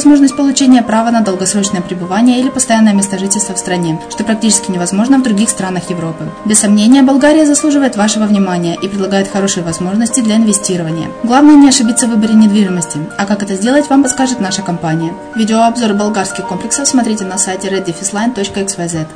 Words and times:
возможность 0.00 0.34
получения 0.34 0.82
права 0.82 1.10
на 1.10 1.20
долгосрочное 1.20 1.82
пребывание 1.82 2.40
или 2.40 2.48
постоянное 2.48 2.94
место 2.94 3.18
жительства 3.18 3.54
в 3.54 3.58
стране, 3.58 4.00
что 4.08 4.24
практически 4.24 4.70
невозможно 4.70 5.18
в 5.18 5.22
других 5.22 5.50
странах 5.50 5.90
Европы. 5.90 6.24
Без 6.46 6.60
сомнения, 6.60 7.02
Болгария 7.02 7.44
заслуживает 7.44 7.96
вашего 7.96 8.24
внимания 8.24 8.78
и 8.80 8.88
предлагает 8.88 9.28
хорошие 9.28 9.62
возможности 9.62 10.20
для 10.20 10.36
инвестирования. 10.36 11.08
Главное 11.22 11.56
не 11.56 11.68
ошибиться 11.68 12.06
в 12.06 12.10
выборе 12.12 12.32
недвижимости, 12.32 12.98
а 13.18 13.26
как 13.26 13.42
это 13.42 13.56
сделать, 13.56 13.90
вам 13.90 14.02
подскажет 14.02 14.40
наша 14.40 14.62
компания. 14.62 15.12
Видеообзор 15.36 15.92
болгарских 15.92 16.48
комплексов 16.48 16.88
смотрите 16.88 17.26
на 17.26 17.36
сайте 17.36 17.68
reddefisline.xyz. 17.68 19.06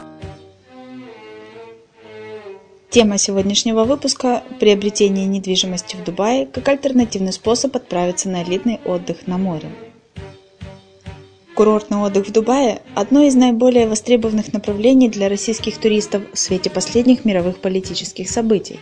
Тема 2.90 3.16
сегодняшнего 3.16 3.84
выпуска– 3.84 4.42
приобретение 4.60 5.24
недвижимости 5.24 5.96
в 5.96 6.04
Дубае 6.04 6.44
как 6.44 6.68
альтернативный 6.68 7.32
способ 7.32 7.74
отправиться 7.74 8.28
на 8.28 8.42
элитный 8.42 8.80
отдых 8.84 9.26
на 9.26 9.38
море. 9.38 9.70
Курортный 11.54 11.98
отдых 11.98 12.26
в 12.26 12.32
Дубае– 12.32 12.82
одно 12.96 13.22
из 13.22 13.36
наиболее 13.36 13.86
востребованных 13.86 14.52
направлений 14.52 15.08
для 15.08 15.28
российских 15.28 15.78
туристов 15.78 16.22
в 16.32 16.38
свете 16.38 16.68
последних 16.68 17.24
мировых 17.24 17.60
политических 17.60 18.28
событий. 18.28 18.80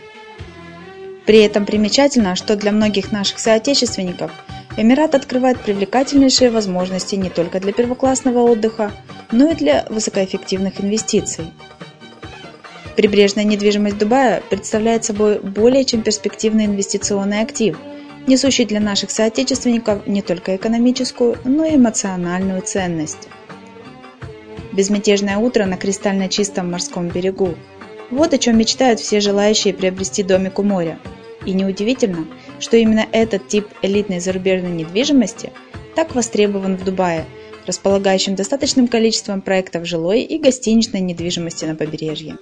При 1.27 1.37
этом 1.43 1.67
примечательно, 1.67 2.35
что 2.35 2.55
для 2.55 2.71
многих 2.71 3.11
наших 3.11 3.37
соотечественников 3.37 4.31
Эмират 4.75 5.13
открывает 5.13 5.59
привлекательнейшие 5.59 6.49
возможности 6.49 7.13
не 7.13 7.29
только 7.29 7.59
для 7.59 7.73
первоклассного 7.73 8.39
отдыха, 8.39 8.91
но 9.31 9.51
и 9.51 9.55
для 9.55 9.85
высокоэффективных 9.91 10.81
инвестиций. 10.81 11.45
Прибрежная 12.95 13.43
недвижимость 13.43 13.99
Дубая 13.99 14.41
представляет 14.49 15.05
собой 15.05 15.39
более 15.39 15.85
чем 15.85 16.01
перспективный 16.01 16.65
инвестиционный 16.65 17.41
актив– 17.41 17.77
несущий 18.27 18.65
для 18.65 18.79
наших 18.79 19.11
соотечественников 19.11 20.07
не 20.07 20.21
только 20.21 20.55
экономическую, 20.55 21.37
но 21.43 21.65
и 21.65 21.75
эмоциональную 21.75 22.61
ценность. 22.61 23.27
Безмятежное 24.71 25.37
утро 25.37 25.65
на 25.65 25.77
кристально 25.77 26.29
чистом 26.29 26.71
морском 26.71 27.09
берегу. 27.09 27.55
Вот 28.09 28.33
о 28.33 28.37
чем 28.37 28.57
мечтают 28.57 28.99
все 28.99 29.19
желающие 29.19 29.73
приобрести 29.73 30.23
домик 30.23 30.59
у 30.59 30.63
моря. 30.63 30.99
И 31.45 31.53
неудивительно, 31.53 32.25
что 32.59 32.77
именно 32.77 33.05
этот 33.11 33.47
тип 33.47 33.67
элитной 33.81 34.19
зарубежной 34.19 34.71
недвижимости 34.71 35.51
так 35.95 36.15
востребован 36.15 36.77
в 36.77 36.83
Дубае, 36.83 37.25
располагающем 37.67 38.35
достаточным 38.35 38.87
количеством 38.87 39.41
проектов 39.41 39.85
жилой 39.85 40.21
и 40.21 40.39
гостиничной 40.39 41.01
недвижимости 41.01 41.65
на 41.65 41.75
побережье. 41.75 42.37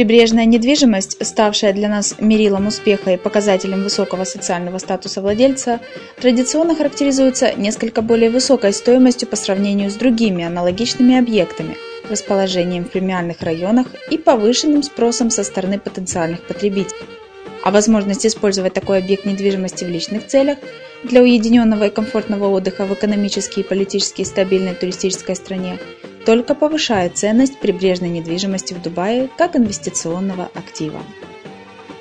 Прибрежная 0.00 0.46
недвижимость, 0.46 1.18
ставшая 1.26 1.74
для 1.74 1.86
нас 1.86 2.14
мерилом 2.18 2.68
успеха 2.68 3.10
и 3.10 3.18
показателем 3.18 3.82
высокого 3.82 4.24
социального 4.24 4.78
статуса 4.78 5.20
владельца, 5.20 5.78
традиционно 6.18 6.74
характеризуется 6.74 7.52
несколько 7.54 8.00
более 8.00 8.30
высокой 8.30 8.72
стоимостью 8.72 9.28
по 9.28 9.36
сравнению 9.36 9.90
с 9.90 9.96
другими 9.96 10.42
аналогичными 10.42 11.18
объектами, 11.18 11.76
расположением 12.08 12.86
в 12.86 12.90
премиальных 12.90 13.42
районах 13.42 13.88
и 14.10 14.16
повышенным 14.16 14.82
спросом 14.82 15.28
со 15.28 15.44
стороны 15.44 15.78
потенциальных 15.78 16.46
потребителей. 16.46 17.19
А 17.62 17.70
возможность 17.70 18.24
использовать 18.26 18.72
такой 18.72 18.98
объект 18.98 19.26
недвижимости 19.26 19.84
в 19.84 19.88
личных 19.88 20.26
целях 20.26 20.58
для 21.04 21.22
уединенного 21.22 21.88
и 21.88 21.90
комфортного 21.90 22.48
отдыха 22.48 22.86
в 22.86 22.94
экономически 22.94 23.60
и 23.60 23.64
политически 23.64 24.22
стабильной 24.22 24.74
туристической 24.74 25.36
стране 25.36 25.78
только 26.24 26.54
повышает 26.54 27.18
ценность 27.18 27.58
прибрежной 27.58 28.08
недвижимости 28.08 28.74
в 28.74 28.82
Дубае 28.82 29.28
как 29.36 29.56
инвестиционного 29.56 30.50
актива. 30.54 31.00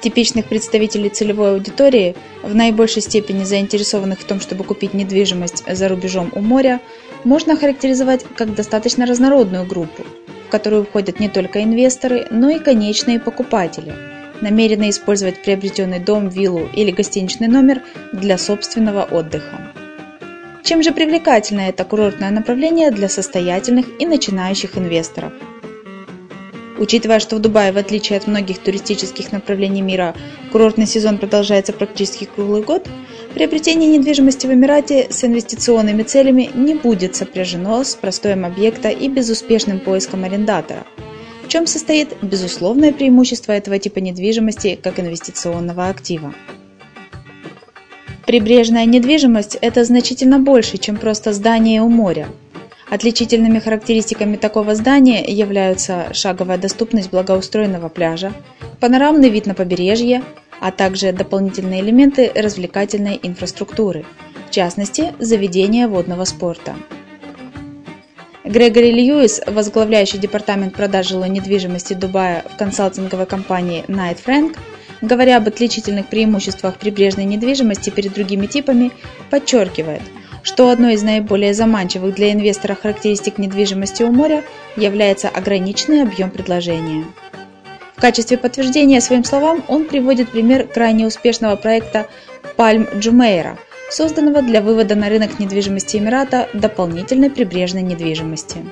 Типичных 0.02 0.46
представителей 0.46 1.10
целевой 1.10 1.52
аудитории, 1.52 2.16
в 2.42 2.56
наибольшей 2.56 3.02
степени 3.02 3.44
заинтересованных 3.44 4.20
в 4.20 4.24
том, 4.24 4.40
чтобы 4.40 4.64
купить 4.64 4.94
недвижимость 4.94 5.64
за 5.68 5.90
рубежом 5.90 6.32
у 6.34 6.40
моря, 6.40 6.80
можно 7.26 7.58
характеризовать 7.58 8.26
как 8.36 8.56
достаточно 8.56 9.06
разнородную 9.06 9.66
группу, 9.66 10.04
в 10.48 10.52
которую 10.52 10.86
входят 10.86 11.20
не 11.20 11.28
только 11.28 11.64
инвесторы, 11.64 12.28
но 12.32 12.50
и 12.50 12.60
конечные 12.60 13.20
покупатели, 13.20 13.94
намеренные 14.42 14.92
использовать 14.92 15.42
приобретенный 15.42 16.00
дом, 16.00 16.30
виллу 16.30 16.70
или 16.74 16.92
гостиничный 16.92 17.48
номер 17.48 17.82
для 18.14 18.38
собственного 18.38 19.04
отдыха. 19.04 19.74
Чем 20.64 20.84
же 20.84 20.92
привлекательно 20.92 21.62
это 21.62 21.84
курортное 21.84 22.32
направление 22.32 22.92
для 22.92 23.10
состоятельных 23.10 23.86
и 24.00 24.06
начинающих 24.06 24.78
инвесторов? 24.78 25.34
Учитывая, 26.80 27.20
что 27.20 27.36
в 27.36 27.40
Дубае, 27.40 27.74
в 27.74 27.78
отличие 27.78 28.18
от 28.18 28.28
многих 28.28 28.60
туристических 28.60 29.34
направлений 29.34 29.82
мира, 29.82 30.16
курортный 30.52 30.86
сезон 30.88 31.18
продолжается 31.18 31.74
практически 31.74 32.24
круглый 32.24 32.64
год, 32.64 32.88
приобретение 33.34 33.98
недвижимости 33.98 34.48
в 34.48 34.54
Эмирате 34.54 35.08
с 35.10 35.24
инвестиционными 35.26 36.04
целями 36.04 36.50
не 36.54 36.76
будет 36.76 37.18
сопряжено 37.18 37.84
с 37.84 37.96
простоем 37.96 38.46
объекта 38.46 38.90
и 38.90 39.10
безуспешным 39.10 39.82
поиском 39.82 40.24
арендатора. 40.24 40.86
Чем 41.50 41.66
состоит 41.66 42.16
безусловное 42.22 42.94
преимущество 42.94 43.54
этого 43.54 43.80
типа 43.80 43.98
недвижимости 43.98 44.80
как 44.82 45.00
инвестиционного 45.00 45.88
актива? 45.90 46.36
Прибрежная 48.28 48.86
недвижимость– 48.86 49.58
это 49.62 49.84
значительно 49.84 50.38
больше, 50.38 50.78
чем 50.78 50.96
просто 50.96 51.34
здание 51.34 51.82
у 51.82 51.90
моря. 51.90 52.28
Отличительными 52.92 53.58
характеристиками 53.58 54.36
такого 54.36 54.76
здания 54.76 55.26
являются 55.26 56.14
шаговая 56.14 56.60
доступность 56.60 57.10
благоустроенного 57.10 57.90
пляжа, 57.90 58.32
панорамный 58.80 59.32
вид 59.32 59.48
на 59.48 59.56
побережье, 59.56 60.22
а 60.62 60.72
также 60.72 61.12
дополнительные 61.14 61.82
элементы 61.82 62.32
развлекательной 62.36 63.20
инфраструктуры, 63.24 64.06
в 64.48 64.52
частности, 64.52 65.14
заведения 65.18 65.88
водного 65.88 66.26
спорта. 66.26 66.76
Грегори 68.50 68.92
Льюис, 68.92 69.42
возглавляющий 69.46 70.18
департамент 70.18 70.74
продаж 70.74 71.08
жилой 71.08 71.30
недвижимости 71.30 71.94
Дубая 71.94 72.44
в 72.52 72.58
консалтинговой 72.58 73.28
компании 73.28 73.86
Knight 73.88 74.18
Frank, 74.26 74.58
говоря 75.02 75.38
об 75.38 75.48
отличительных 75.48 76.08
преимуществах 76.08 76.78
прибрежной 76.78 77.26
недвижимости 77.26 77.92
перед 77.92 78.12
другими 78.12 78.48
типами, 78.48 78.92
подчеркивает, 79.30 80.02
что 80.42 80.72
одной 80.72 80.96
из 80.96 81.04
наиболее 81.04 81.54
заманчивых 81.54 82.16
для 82.16 82.32
инвестора 82.32 82.74
характеристик 82.74 83.38
недвижимости 83.38 84.02
у 84.02 84.12
моря 84.12 84.44
является 84.76 85.30
ограниченный 85.30 86.02
объем 86.02 86.32
предложения. 86.32 87.06
В 87.96 88.02
качестве 88.02 88.36
подтверждения 88.36 89.00
своим 89.00 89.26
словам 89.26 89.64
он 89.68 89.86
приводит 89.86 90.32
пример 90.32 90.66
крайне 90.68 91.06
успешного 91.06 91.56
проекта 91.56 92.08
Пальм 92.56 92.88
Джумейра, 92.98 93.60
созданного 93.90 94.42
для 94.42 94.62
вывода 94.62 94.96
на 94.96 95.10
рынок 95.10 95.40
недвижимости 95.40 95.98
Эмирата 95.98 96.48
дополнительной 96.54 97.30
прибрежной 97.30 97.82
недвижимости. 97.82 98.66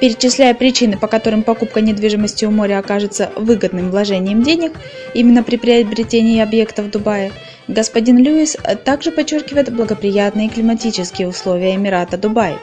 Перечисляя 0.00 0.54
причины, 0.54 0.96
по 0.96 1.08
которым 1.08 1.42
покупка 1.42 1.80
недвижимости 1.80 2.44
у 2.44 2.50
моря 2.50 2.78
окажется 2.78 3.30
выгодным 3.34 3.90
вложением 3.90 4.42
денег 4.42 4.72
именно 5.12 5.42
при 5.42 5.56
приобретении 5.56 6.40
объекта 6.40 6.82
в 6.82 6.90
Дубае, 6.90 7.32
господин 7.66 8.18
Льюис 8.18 8.56
также 8.84 9.10
подчеркивает 9.10 9.74
благоприятные 9.74 10.48
климатические 10.48 11.26
условия 11.26 11.74
Эмирата 11.74 12.16
Дубай. 12.16 12.56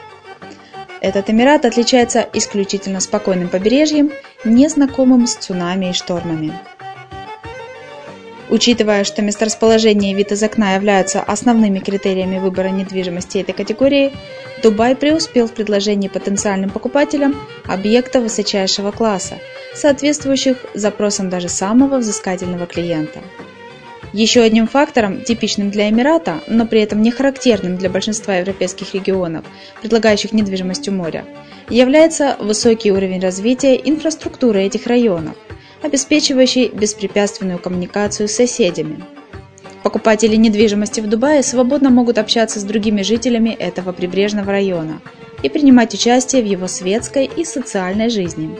Этот 1.02 1.28
Эмират 1.28 1.66
отличается 1.66 2.26
исключительно 2.32 3.00
спокойным 3.00 3.48
побережьем, 3.48 4.12
незнакомым 4.44 5.26
с 5.26 5.36
цунами 5.36 5.90
и 5.90 5.92
штормами. 5.92 6.54
Учитывая, 8.48 9.02
что 9.02 9.22
месторасположение 9.22 10.12
и 10.12 10.14
вид 10.14 10.30
из 10.30 10.42
окна 10.42 10.74
являются 10.74 11.20
основными 11.20 11.80
критериями 11.80 12.38
выбора 12.38 12.68
недвижимости 12.68 13.38
этой 13.38 13.52
категории, 13.52 14.12
Дубай 14.62 14.94
преуспел 14.94 15.48
в 15.48 15.52
предложении 15.52 16.08
потенциальным 16.08 16.70
покупателям 16.70 17.34
объектов 17.66 18.22
высочайшего 18.22 18.92
класса, 18.92 19.34
соответствующих 19.74 20.58
запросам 20.74 21.28
даже 21.28 21.48
самого 21.48 21.98
взыскательного 21.98 22.66
клиента. 22.66 23.20
Еще 24.12 24.40
одним 24.42 24.68
фактором, 24.68 25.22
типичным 25.22 25.70
для 25.70 25.90
Эмирата, 25.90 26.40
но 26.46 26.66
при 26.66 26.80
этом 26.80 27.02
не 27.02 27.10
характерным 27.10 27.76
для 27.76 27.90
большинства 27.90 28.36
европейских 28.36 28.94
регионов, 28.94 29.44
предлагающих 29.82 30.32
недвижимость 30.32 30.88
у 30.88 30.92
моря, 30.92 31.24
является 31.68 32.36
высокий 32.38 32.92
уровень 32.92 33.20
развития 33.20 33.74
инфраструктуры 33.74 34.62
этих 34.62 34.86
районов– 34.86 35.34
обеспечивающий 35.82 36.68
беспрепятственную 36.68 37.58
коммуникацию 37.58 38.28
с 38.28 38.32
соседями. 38.32 39.04
Покупатели 39.82 40.34
недвижимости 40.34 41.00
в 41.00 41.08
Дубае 41.08 41.42
свободно 41.42 41.90
могут 41.90 42.18
общаться 42.18 42.58
с 42.58 42.64
другими 42.64 43.02
жителями 43.02 43.50
этого 43.50 43.92
прибрежного 43.92 44.50
района 44.50 45.00
и 45.42 45.48
принимать 45.48 45.94
участие 45.94 46.42
в 46.42 46.46
его 46.46 46.66
светской 46.66 47.26
и 47.26 47.44
социальной 47.44 48.10
жизни. 48.10 48.50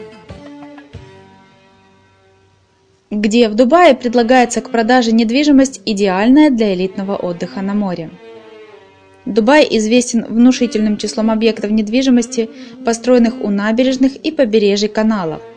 Где 3.10 3.48
в 3.48 3.54
Дубае 3.54 3.94
предлагается 3.94 4.60
к 4.60 4.70
продаже 4.70 5.12
недвижимость, 5.12 5.80
идеальная 5.84 6.50
для 6.50 6.74
элитного 6.74 7.16
отдыха 7.16 7.62
на 7.62 7.74
море. 7.74 8.10
Дубай 9.24 9.66
известен 9.68 10.24
внушительным 10.28 10.96
числом 10.96 11.32
объектов 11.32 11.72
недвижимости, 11.72 12.50
построенных 12.84 13.42
у 13.42 13.50
набережных 13.50 14.14
и 14.16 14.30
побережий 14.30 14.88
каналов– 14.88 15.42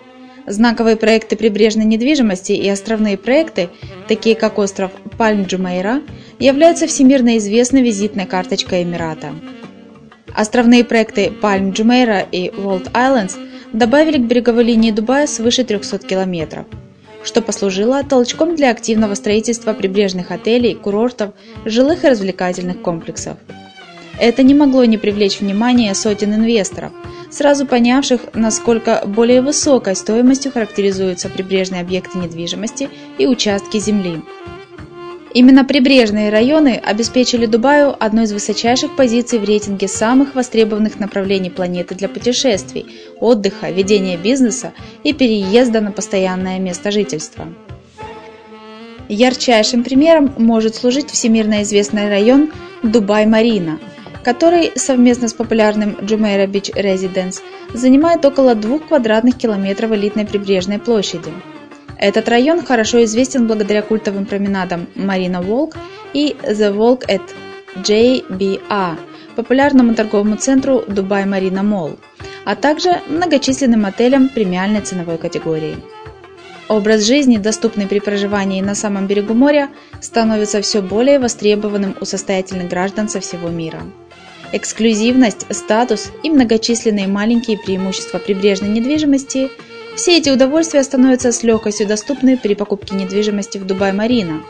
Знаковые 0.49 0.95
проекты 0.95 1.35
прибрежной 1.35 1.85
недвижимости 1.85 2.53
и 2.53 2.67
островные 2.67 3.19
проекты, 3.19 3.69
такие 4.07 4.35
как 4.35 4.57
остров 4.57 4.91
Пальм-Джумейра, 5.15 6.01
являются 6.39 6.87
всемирно 6.87 7.37
известной 7.37 7.83
визитной 7.83 8.25
карточкой 8.25 8.81
Эмирата. 8.81 9.35
Островные 10.33 10.83
проекты 10.83 11.31
Пальм-Джумейра 11.39 12.25
и 12.31 12.49
World 12.49 12.91
Islands 12.93 13.37
добавили 13.73 14.17
к 14.17 14.25
береговой 14.25 14.63
линии 14.63 14.89
Дубая 14.89 15.27
свыше 15.27 15.63
300 15.63 15.99
километров, 15.99 16.65
что 17.23 17.43
послужило 17.43 18.01
толчком 18.03 18.55
для 18.55 18.71
активного 18.71 19.13
строительства 19.13 19.73
прибрежных 19.73 20.31
отелей, 20.31 20.73
курортов, 20.73 21.35
жилых 21.63 22.05
и 22.05 22.09
развлекательных 22.09 22.81
комплексов. 22.81 23.37
Это 24.19 24.41
не 24.41 24.55
могло 24.55 24.83
не 24.85 24.97
привлечь 24.97 25.41
внимание 25.41 25.93
сотен 25.93 26.33
инвесторов– 26.33 26.91
сразу 27.29 27.65
понявших, 27.65 28.21
насколько 28.33 29.03
более 29.05 29.41
высокой 29.41 29.95
стоимостью 29.95 30.51
характеризуются 30.51 31.29
прибрежные 31.29 31.81
объекты 31.81 32.17
недвижимости 32.17 32.89
и 33.17 33.27
участки 33.27 33.77
земли. 33.79 34.21
Именно 35.31 35.63
прибрежные 35.63 36.31
районы 36.31 36.81
обеспечили 36.83 37.45
Дубаю 37.45 37.95
одной 38.03 38.23
из 38.23 38.33
высочайших 38.33 38.95
позиций 38.95 39.37
в 39.37 39.43
рейтинге 39.43 39.87
самых 39.87 40.33
востребованных 40.33 40.99
направлений 40.99 41.51
планеты 41.51 41.93
для 41.93 42.09
путешествий, 42.09 42.87
отдыха, 43.19 43.69
ведения 43.69 44.17
бизнеса 44.17 44.73
и 45.03 45.13
переезда 45.13 45.81
на 45.81 45.91
постоянное 45.91 46.57
место 46.57 46.89
жительства. 46.89 47.47
Ярчайшим 49.07 49.83
примером 49.83 50.33
может 50.37 50.75
служить 50.75 51.11
всемирно 51.11 51.61
известный 51.61 52.09
район 52.09 52.51
Дубай-Марина– 52.81 53.79
который 54.29 54.71
совместно 54.75 55.27
с 55.27 55.33
популярным 55.33 55.97
Jumeirah 56.01 56.45
Beach 56.45 56.71
Residence 56.75 57.41
занимает 57.73 58.23
около 58.23 58.53
2 58.53 58.77
квадратных 58.87 59.35
километров 59.35 59.91
элитной 59.91 60.27
прибрежной 60.27 60.77
площади. 60.77 61.31
Этот 61.97 62.29
район 62.29 62.63
хорошо 62.63 63.03
известен 63.05 63.47
благодаря 63.47 63.81
культовым 63.81 64.27
променадам 64.27 64.85
Marina 64.93 65.43
Walk 65.43 65.75
и 66.13 66.35
The 66.43 66.71
Walk 66.77 67.07
at 67.07 67.23
JBA, 67.77 68.97
популярному 69.35 69.95
торговому 69.95 70.35
центру 70.35 70.83
Dubai 70.87 71.25
Marina 71.25 71.63
Mall, 71.63 71.97
а 72.45 72.55
также 72.55 73.01
многочисленным 73.07 73.83
отелям 73.87 74.29
премиальной 74.29 74.81
ценовой 74.81 75.17
категории. 75.17 75.75
Образ 76.67 77.01
жизни, 77.03 77.37
доступный 77.37 77.87
при 77.87 77.99
проживании 77.99 78.61
на 78.61 78.75
самом 78.75 79.07
берегу 79.07 79.33
моря, 79.33 79.69
становится 80.01 80.61
все 80.61 80.83
более 80.83 81.17
востребованным 81.17 81.95
у 81.99 82.05
состоятельных 82.05 82.69
граждан 82.69 83.09
со 83.09 83.19
всего 83.21 83.49
мира. 83.49 83.81
Эксклюзивность, 84.51 85.45
статус 85.53 86.11
и 86.23 86.29
многочисленные 86.29 87.07
маленькие 87.07 87.57
преимущества 87.57 88.17
прибрежной 88.17 88.69
недвижимости– 88.69 89.49
все 89.95 90.17
эти 90.17 90.29
удовольствия 90.29 90.81
становятся 90.83 91.33
с 91.33 91.43
легкостью 91.43 91.85
доступны 91.85 92.37
при 92.37 92.53
покупке 92.55 92.95
недвижимости 92.95 93.57
в 93.57 93.65
Дубай-Марина. 93.65 94.43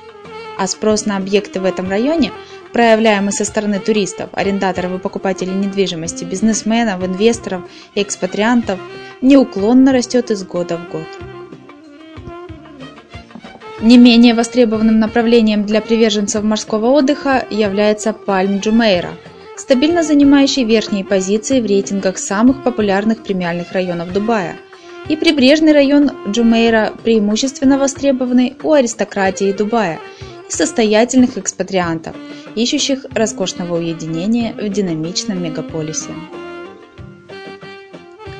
А 0.59 0.67
спрос 0.67 1.07
на 1.07 1.17
объекты 1.17 1.59
в 1.59 1.65
этом 1.65 1.89
районе, 1.89 2.31
проявляемый 2.71 3.31
со 3.31 3.45
стороны 3.45 3.79
туристов, 3.79 4.29
арендаторов 4.33 4.93
и 4.93 4.99
покупателей 4.99 5.53
недвижимости, 5.53 6.23
бизнесменов, 6.23 7.03
инвесторов 7.03 7.63
и 7.95 8.03
экспатриантов, 8.03 8.79
неуклонно 9.21 9.91
растет 9.91 10.29
из 10.29 10.43
года 10.43 10.77
в 10.77 10.91
год. 10.91 11.07
Не 13.81 13.97
менее 13.97 14.35
востребованным 14.35 14.99
направлением 14.99 15.65
для 15.65 15.81
приверженцев 15.81 16.43
морского 16.43 16.91
отдыха 16.91 17.43
является 17.49 18.13
Пальм 18.13 18.59
Джумейра– 18.59 19.11
стабильно 19.59 20.03
занимающий 20.03 20.63
верхние 20.63 21.03
позиции 21.03 21.59
в 21.59 21.65
рейтингах 21.65 22.17
самых 22.17 22.63
популярных 22.63 23.23
премиальных 23.23 23.73
районов 23.73 24.13
Дубая, 24.13 24.55
и 25.09 25.17
прибрежный 25.17 25.73
район 25.73 26.11
Джумейра 26.29 26.93
преимущественно 27.03 27.77
востребованный 27.77 28.55
у 28.63 28.71
аристократии 28.71 29.51
Дубая 29.51 29.99
и 30.47 30.51
состоятельных 30.51 31.37
экспатриантов, 31.37 32.15
ищущих 32.55 33.05
роскошного 33.11 33.77
уединения 33.77 34.53
в 34.53 34.69
динамичном 34.69 35.43
мегаполисе. 35.43 36.11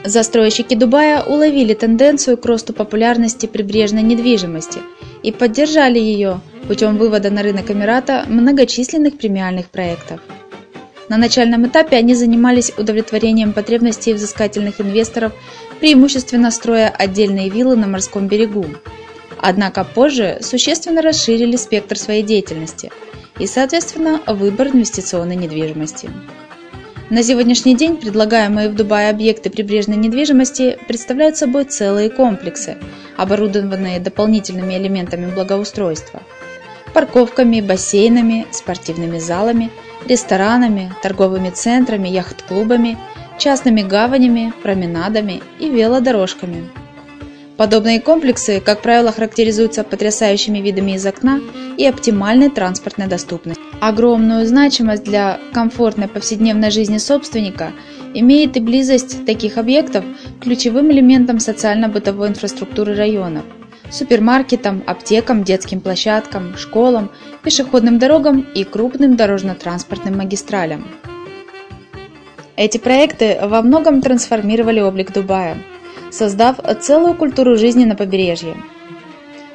Застройщики 0.05 0.73
Дубая 0.73 1.21
уловили 1.21 1.73
тенденцию 1.73 2.37
к 2.37 2.45
росту 2.45 2.71
популярности 2.71 3.45
прибрежной 3.45 4.03
недвижимости 4.03 4.79
и 5.21 5.33
поддержали 5.33 5.99
ее 5.99 6.39
путем 6.67 6.95
вывода 6.95 7.29
на 7.29 7.43
рынок 7.43 7.69
Эмирата 7.69 8.23
многочисленных 8.29 9.17
премиальных 9.17 9.69
проектов– 9.69 10.21
на 11.09 11.17
начальном 11.17 11.67
этапе 11.67 11.97
они 11.97 12.13
занимались 12.13 12.71
удовлетворением 12.77 13.51
потребностей 13.51 14.13
взыскательных 14.13 14.79
инвесторов, 14.79 15.33
преимущественно 15.79 16.51
строя 16.51 16.89
отдельные 16.89 17.49
виллы 17.49 17.75
на 17.75 17.87
морском 17.87 18.27
берегу. 18.27 18.65
Однако 19.41 19.83
позже 19.83 20.37
существенно 20.41 21.01
расширили 21.01 21.55
спектр 21.55 21.97
своей 21.97 22.21
деятельности 22.21 22.91
и, 23.39 23.47
соответственно, 23.47 24.21
выбор 24.27 24.67
инвестиционной 24.67 25.35
недвижимости. 25.35 26.09
На 27.09 27.23
сегодняшний 27.23 27.75
день 27.75 27.97
предлагаемые 27.97 28.69
в 28.69 28.75
Дубае 28.75 29.09
объекты 29.09 29.49
прибрежной 29.49 29.97
недвижимости 29.97 30.77
представляют 30.87 31.37
собой 31.37 31.63
целые 31.63 32.11
комплексы, 32.11 32.77
оборудованные 33.17 33.99
дополнительными 33.99 34.75
элементами 34.75 35.33
благоустройства– 35.33 36.21
парковками, 36.93 37.61
бассейнами, 37.61 38.45
спортивными 38.51 39.17
залами– 39.17 39.71
ресторанами, 40.07 40.93
торговыми 41.01 41.49
центрами, 41.49 42.07
яхт-клубами, 42.07 42.97
частными 43.37 43.81
гаванями, 43.81 44.53
променадами 44.61 45.41
и 45.59 45.69
велодорожками. 45.69 46.69
Подобные 47.57 47.99
комплексы, 47.99 48.61
как 48.61 48.81
правило, 48.81 49.11
характеризуются 49.11 49.83
потрясающими 49.83 50.59
видами 50.59 50.91
из 50.93 51.05
окна 51.05 51.41
и 51.77 51.85
оптимальной 51.85 52.49
транспортной 52.49 53.07
доступностью. 53.07 53.61
Огромную 53.81 54.45
значимость 54.45 55.03
для 55.03 55.39
комфортной 55.53 56.07
повседневной 56.07 56.71
жизни 56.71 56.97
собственника 56.97 57.71
имеет 58.13 58.55
и 58.55 58.61
близость 58.61 59.25
таких 59.25 59.57
объектов 59.57 60.05
к 60.39 60.43
ключевым 60.43 60.91
элементам 60.91 61.39
социально-бытовой 61.39 62.29
инфраструктуры 62.29 62.95
районов, 62.95 63.43
супермаркетам, 63.91 64.83
аптекам, 64.85 65.43
детским 65.43 65.81
площадкам, 65.81 66.55
школам, 66.57 67.11
пешеходным 67.43 67.99
дорогам 67.99 68.41
и 68.41 68.63
крупным 68.63 69.15
дорожно-транспортным 69.15 70.17
магистралям. 70.17 70.87
Эти 72.55 72.77
проекты 72.77 73.39
во 73.41 73.61
многом 73.61 74.01
трансформировали 74.01 74.81
облик 74.81 75.13
Дубая, 75.13 75.57
создав 76.11 76.57
целую 76.81 77.15
культуру 77.15 77.55
жизни 77.55 77.85
на 77.85 77.95
побережье. 77.95 78.55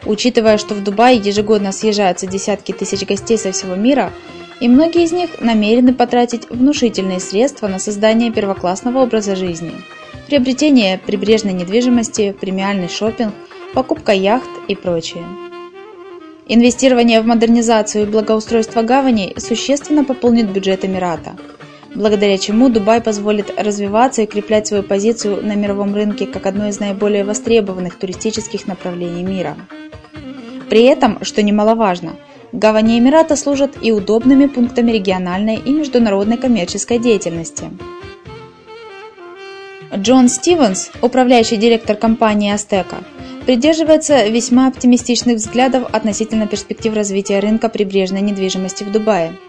Учитывая, 0.06 0.58
что 0.58 0.74
в 0.74 0.82
Дубае 0.82 1.18
ежегодно 1.18 1.72
съезжаются 1.72 2.26
десятки 2.26 2.72
тысяч 2.72 3.06
гостей 3.06 3.38
со 3.38 3.52
всего 3.52 3.74
мира, 3.74 4.12
и 4.60 4.68
многие 4.68 5.04
из 5.04 5.12
них 5.12 5.40
намерены 5.40 5.92
потратить 5.92 6.48
внушительные 6.48 7.20
средства 7.20 7.68
на 7.68 7.78
создание 7.78 8.30
первоклассного 8.30 9.02
образа 9.02 9.34
жизни, 9.36 9.72
приобретение 10.26 10.98
прибрежной 10.98 11.52
недвижимости, 11.52 12.34
премиальный 12.38 12.88
шопинг, 12.88 13.34
покупка 13.74 14.12
яхт 14.12 14.50
и 14.68 14.74
прочее. 14.74 15.24
Инвестирование 16.46 17.20
в 17.20 17.26
модернизацию 17.26 18.04
и 18.04 18.10
благоустройство 18.10 18.82
гаваней 18.82 19.34
существенно 19.38 20.04
пополнит 20.04 20.50
бюджет 20.50 20.84
Эмирата– 20.84 21.36
благодаря 21.94 22.38
чему 22.38 22.68
Дубай 22.68 23.00
позволит 23.00 23.52
развиваться 23.58 24.22
и 24.22 24.24
укреплять 24.24 24.66
свою 24.66 24.82
позицию 24.82 25.44
на 25.46 25.54
мировом 25.54 25.94
рынке 25.94 26.26
как 26.26 26.46
одно 26.46 26.68
из 26.68 26.80
наиболее 26.80 27.24
востребованных 27.24 27.98
туристических 27.98 28.66
направлений 28.66 29.22
мира. 29.22 29.56
При 30.68 30.82
этом, 30.82 31.22
что 31.22 31.42
немаловажно, 31.42 32.16
гавани 32.52 32.98
Эмирата 32.98 33.36
служат 33.36 33.76
и 33.80 33.92
удобными 33.92 34.46
пунктами 34.46 34.92
региональной 34.92 35.56
и 35.56 35.72
международной 35.72 36.36
коммерческой 36.36 36.98
деятельности. 36.98 37.70
Джон 39.94 40.28
Стивенс, 40.28 40.90
управляющий 41.02 41.56
директор 41.56 41.96
компании 41.96 42.52
Астека, 42.52 42.96
придерживается 43.46 44.26
весьма 44.26 44.68
оптимистичных 44.68 45.36
взглядов 45.36 45.88
относительно 45.92 46.46
перспектив 46.46 46.94
развития 46.94 47.40
рынка 47.40 47.68
прибрежной 47.68 48.20
недвижимости 48.20 48.84
в 48.84 48.92
Дубае– 48.92 49.38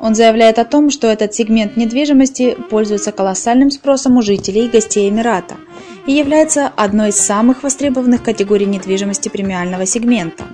он 0.00 0.14
заявляет 0.14 0.58
о 0.58 0.64
том, 0.64 0.90
что 0.90 1.08
этот 1.08 1.34
сегмент 1.34 1.76
недвижимости 1.76 2.56
пользуется 2.70 3.10
колоссальным 3.10 3.70
спросом 3.70 4.16
у 4.16 4.22
жителей 4.22 4.66
и 4.66 4.68
гостей 4.68 5.08
Эмирата 5.08 5.56
и 6.06 6.12
является 6.12 6.68
одной 6.76 7.10
из 7.10 7.16
самых 7.16 7.62
востребованных 7.62 8.22
категорий 8.22 8.66
недвижимости 8.66 9.28
премиального 9.28 9.86
сегмента. 9.86 10.44